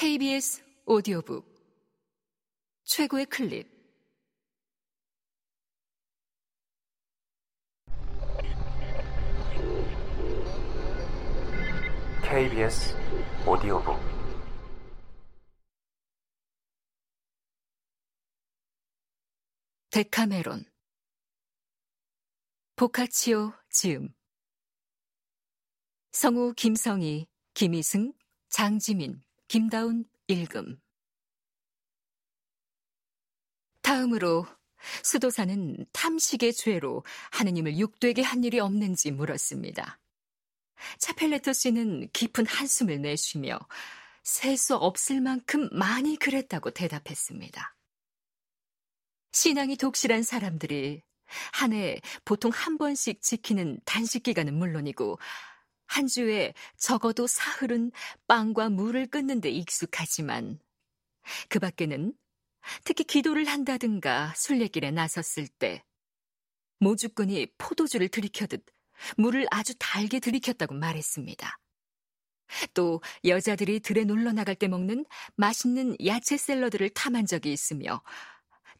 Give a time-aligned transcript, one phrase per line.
[0.00, 1.44] KBS 오디오북.
[2.84, 3.68] 최고의 클립.
[12.22, 12.94] KBS
[13.44, 13.98] 오디오북.
[19.90, 20.64] 데카메론.
[22.76, 24.14] 보카치오 지음.
[26.12, 28.12] 성우 김성희, 김희승,
[28.48, 30.80] 장지민, 김다운 읽음
[33.82, 34.46] 다음으로
[35.02, 39.98] 수도사는 탐식의 죄로 하느님을 육되게 한 일이 없는지 물었습니다.
[40.98, 43.58] 차펠레토 씨는 깊은 한숨을 내쉬며
[44.22, 47.74] 셀 수 없을 만큼 많이 그랬다고 대답했습니다.
[49.32, 51.02] 신앙이 독실한 사람들이
[51.52, 55.18] 한 해 보통 한 번씩 지키는 단식 기간은 물론이고
[55.88, 57.90] 한 주에 적어도 사흘은
[58.28, 60.60] 빵과 물을 끊는 데 익숙하지만
[61.48, 62.14] 그 밖에는
[62.84, 65.82] 특히 기도를 한다든가 순례길에 나섰을 때
[66.80, 68.64] 모주꾼이 포도주를 들이켜듯
[69.16, 71.58] 물을 아주 달게 들이켰다고 말했습니다.
[72.74, 75.04] 또 여자들이 들에 놀러 나갈 때 먹는
[75.36, 78.02] 맛있는 야채 샐러드를 탐한 적이 있으며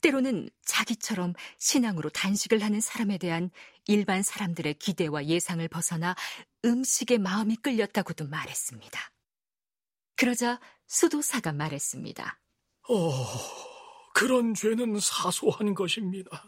[0.00, 3.50] 때로는 자기처럼 신앙으로 단식을 하는 사람에 대한
[3.88, 6.14] 일반 사람들의 기대와 예상을 벗어나
[6.64, 9.00] 음식에 마음이 끌렸다고도 말했습니다.
[10.14, 12.38] 그러자 수도사가 말했습니다.
[12.90, 13.26] 어,
[14.14, 16.44] 그런 죄는 사소한 것입니다.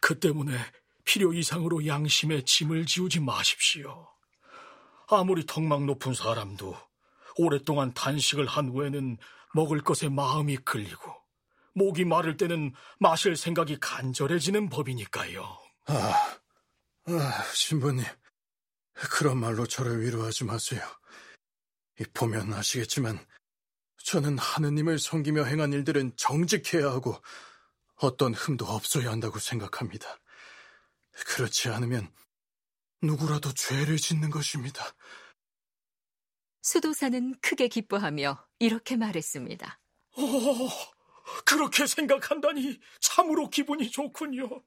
[0.00, 0.58] 그 때문에
[1.04, 4.08] 필요 이상으로 양심에 짐을 지우지 마십시오.
[5.08, 6.76] 아무리 턱망 높은 사람도
[7.36, 9.18] 오랫동안 단식을 한 후에는
[9.54, 11.14] 먹을 것에 마음이 끌리고
[11.74, 15.63] 목이 마를 때는 마실 생각이 간절해지는 법이니까요.
[15.86, 16.38] 아,
[17.06, 18.04] 아, 신부님.
[18.94, 20.82] 그런 말로 저를 위로하지 마세요.
[22.14, 23.24] 보면 아시겠지만
[24.04, 27.20] 저는 하느님을 섬기며 행한 일들은 정직해야 하고
[27.96, 30.18] 어떤 흠도 없어야 한다고 생각합니다.
[31.26, 32.12] 그렇지 않으면
[33.02, 34.84] 누구라도 죄를 짓는 것입니다.
[36.62, 39.80] 수도사는 크게 기뻐하며 이렇게 말했습니다.
[40.16, 40.22] 어,
[41.44, 44.64] 그렇게 생각한다니 참으로 기분이 좋군요.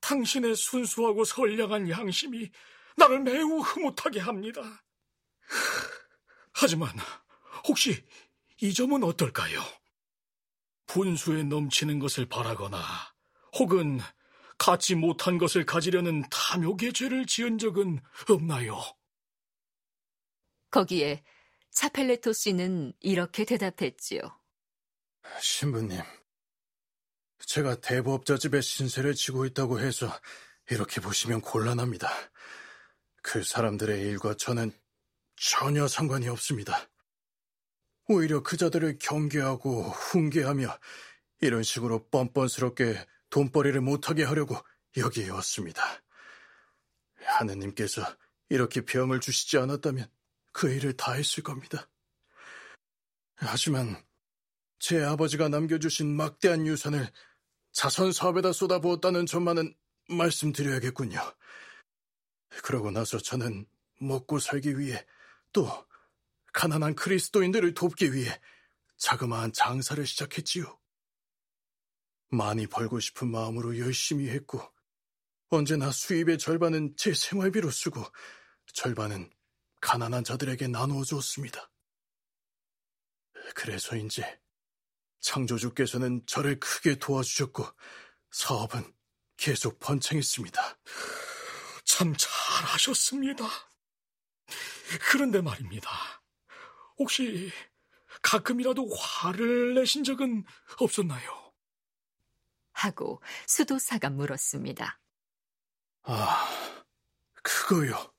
[0.00, 2.50] 당신의 순수하고 선량한 양심이
[2.96, 4.62] 나를 매우 흐뭇하게 합니다.
[6.52, 6.90] 하지만
[7.66, 8.04] 혹시
[8.60, 9.60] 이 점은 어떨까요?
[10.86, 12.78] 분수에 넘치는 것을 바라거나
[13.58, 14.00] 혹은
[14.58, 18.78] 갖지 못한 것을 가지려는 탐욕의 죄를 지은 적은 없나요?
[20.70, 21.22] 거기에
[21.70, 24.20] 차펠레토 씨는 이렇게 대답했지요.
[25.40, 26.02] 신부님,
[27.46, 30.10] 제가 대법자 집에 신세를 지고 있다고 해서
[30.70, 32.08] 이렇게 보시면 곤란합니다.
[33.22, 34.72] 그 사람들의 일과 저는
[35.36, 36.88] 전혀 상관이 없습니다.
[38.08, 40.78] 오히려 그 자들을 경계하고 훈계하며
[41.40, 44.56] 이런 식으로 뻔뻔스럽게 돈벌이를 못하게 하려고
[44.96, 45.82] 여기에 왔습니다.
[47.16, 48.02] 하느님께서
[48.48, 50.10] 이렇게 병을 주시지 않았다면
[50.52, 51.88] 그 일을 다 했을 겁니다.
[53.36, 53.96] 하지만
[54.78, 57.10] 제 아버지가 남겨주신 막대한 유산을
[57.72, 59.74] 자선 사업에다 쏟아부었다는 점만은
[60.08, 61.20] 말씀드려야겠군요.
[62.62, 63.66] 그러고 나서 저는
[64.00, 65.06] 먹고 살기 위해
[65.52, 65.68] 또
[66.52, 68.40] 가난한 그리스도인들을 돕기 위해
[68.96, 70.78] 자그마한 장사를 시작했지요.
[72.28, 74.60] 많이 벌고 싶은 마음으로 열심히 했고
[75.48, 78.04] 언제나 수입의 절반은 제 생활비로 쓰고
[78.72, 79.30] 절반은
[79.80, 81.70] 가난한 자들에게 나누어 주었습니다.
[83.54, 84.22] 그래서인지
[85.20, 87.66] 창조주께서는 저를 크게 도와주셨고
[88.30, 88.92] 사업은
[89.36, 90.78] 계속 번창했습니다.
[91.84, 93.44] 참 잘하셨습니다.
[95.10, 95.90] 그런데 말입니다.
[96.98, 97.50] 혹시
[98.22, 100.44] 가끔이라도 화를 내신 적은
[100.78, 101.52] 없었나요?
[102.72, 105.00] 하고 수도사가 물었습니다.
[106.02, 106.48] 아,
[107.42, 108.12] 그거요.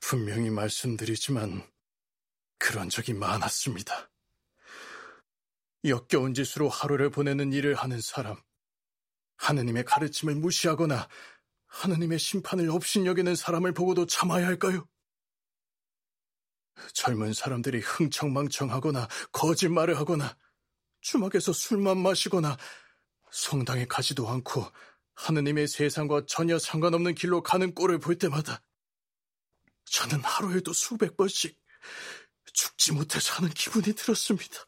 [0.00, 1.66] 분명히 말씀드리지만
[2.58, 4.10] 그런 적이 많았습니다.
[5.84, 8.36] 역겨운 짓으로 하루를 보내는 일을 하는 사람,
[9.36, 11.08] 하느님의 가르침을 무시하거나
[11.66, 14.88] 하느님의 심판을 업신여기는 사람을 보고도 참아야 할까요?
[16.94, 20.36] 젊은 사람들이 흥청망청하거나 거짓말을 하거나
[21.00, 22.56] 주막에서 술만 마시거나
[23.30, 24.64] 성당에 가지도 않고
[25.14, 28.62] 하느님의 세상과 전혀 상관없는 길로 가는 꼴을 볼 때마다
[29.84, 31.58] 저는 하루에도 수백 번씩
[32.52, 34.67] 죽지 못해 사는 기분이 들었습니다.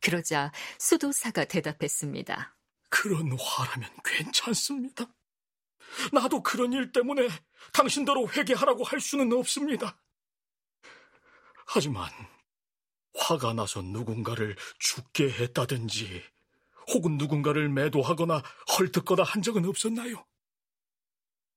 [0.00, 2.56] 그러자 수도사가 대답했습니다.
[2.88, 5.06] 그런 화라면 괜찮습니다.
[6.12, 7.28] 나도 그런 일 때문에
[7.72, 10.00] 당신더러 회개하라고 할 수는 없습니다.
[11.66, 12.10] 하지만
[13.14, 16.22] 화가 나서 누군가를 죽게 했다든지
[16.88, 18.42] 혹은 누군가를 매도하거나
[18.76, 20.24] 헐뜯거나 한 적은 없었나요?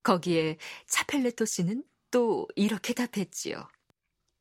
[0.04, 0.58] 거기에
[0.88, 3.68] 차펠레토 씨는 또 이렇게 답했지요.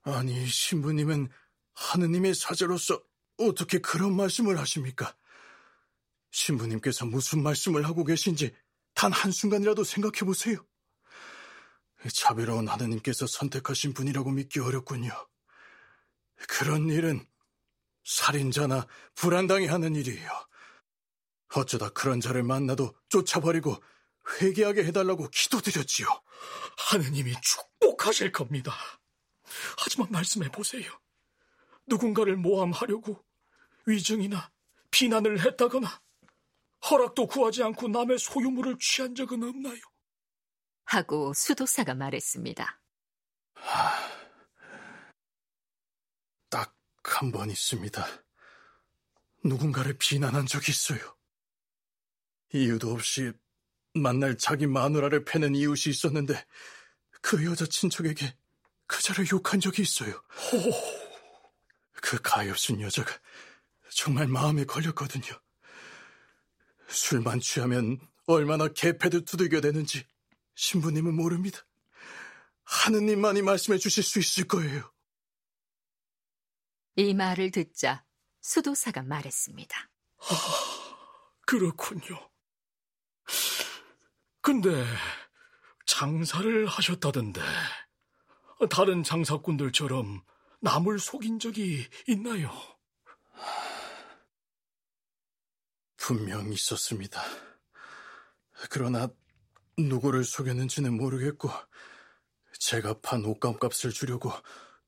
[0.03, 1.31] 아니, 신부님은
[1.75, 3.01] 하느님의 사제로서
[3.39, 5.17] 어떻게 그런 말씀을 하십니까?
[6.31, 8.55] 신부님께서 무슨 말씀을 하고 계신지
[8.95, 10.65] 단 한순간이라도 생각해 보세요.
[12.13, 15.13] 자비로운 하느님께서 선택하신 분이라고 믿기 어렵군요.
[16.49, 17.25] 그런 일은
[18.05, 20.29] 살인자나 불안당이 하는 일이에요.
[21.55, 23.77] 어쩌다 그런 자를 만나도 쫓아버리고
[24.41, 26.07] 회개하게 해달라고 기도드렸지요.
[26.79, 28.75] 하느님이 축복하실 겁니다.
[29.79, 31.02] 하지만 말씀해 보세요.
[31.93, 33.23] 누군가를 모함하려고
[33.87, 34.51] 위증이나
[34.91, 36.03] 비난을 했다거나
[36.91, 39.81] 허락도 구하지 않고 남의 소유물을 취한 적은 없나요?
[40.85, 42.81] 하고 수도사가 말했습니다.
[46.49, 48.05] 딱한 번 있습니다.
[49.45, 51.17] 누군가를 비난한 적이 있어요.
[52.55, 53.33] 이유도 없이
[53.95, 56.45] 만날 자기 마누라를 패는 이웃이 있었는데
[57.21, 58.35] 그 여자 친척에게
[58.87, 60.23] 그 자를 욕한 적이 있어요.
[62.01, 63.13] 그 가엾은 여자가
[63.91, 65.39] 정말 마음에 걸렸거든요.
[66.89, 70.07] 술만 취하면 얼마나 개패도 두들겨 대는지
[70.55, 71.59] 신부님은 모릅니다.
[72.65, 74.93] 하느님만이 말씀해 주실 수 있을 거예요.
[76.97, 78.05] 이 말을 듣자
[78.41, 79.91] 수도사가 말했습니다.
[80.19, 80.97] 아,
[81.47, 82.31] 그렇군요.
[84.41, 84.85] 근데
[85.87, 87.41] 장사를 하셨다던데
[88.71, 90.23] 다른 장사꾼들처럼
[90.63, 92.51] 남을 속인 적이 있나요?
[95.97, 97.21] 분명 있었습니다.
[98.71, 99.09] 그러나
[99.77, 101.51] 누구를 속였는지는 모르겠고
[102.61, 104.33] 제가 판 옷감값을 주려고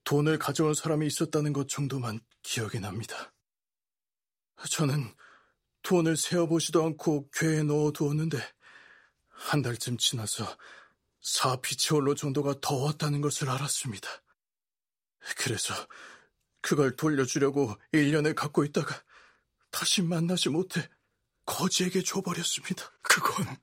[0.05, 3.32] 돈을 가져온 사람이 있었다는 것 정도만 기억이 납니다.
[4.71, 5.12] 저는
[5.82, 8.38] 돈을 세어보지도 않고 궤에 넣어두었는데
[9.29, 10.56] 한 달쯤 지나서
[11.21, 14.09] 사피치올로 정도가 더 왔다는 것을 알았습니다.
[15.37, 15.75] 그래서
[16.61, 19.03] 그걸 돌려주려고 1년을 갖고 있다가
[19.71, 20.88] 다시 만나지 못해
[21.47, 22.91] 거지에게 줘버렸습니다.
[23.03, 23.56] 그건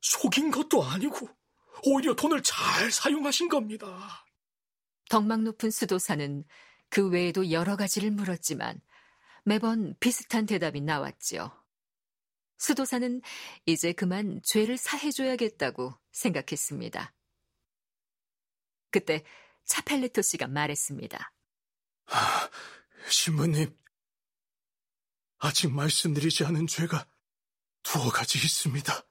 [0.00, 1.28] 속인 것도 아니고
[1.84, 4.26] 오히려 돈을 잘 사용하신 겁니다.
[5.08, 6.44] 덕망 높은 수도사는
[6.90, 8.80] 그 외에도 여러 가지를 물었지만
[9.44, 11.52] 매번 비슷한 대답이 나왔지요.
[12.58, 13.22] 수도사는
[13.66, 17.14] 이제 그만 죄를 사해줘야겠다고 생각했습니다.
[18.90, 19.24] 그때
[19.68, 21.32] 차펠레토 씨가 말했습니다.
[22.06, 22.50] 아,
[23.08, 23.76] 신부님,
[25.38, 27.06] 아직 말씀드리지 않은 죄가
[27.82, 29.07] 두어 가지 있습니다.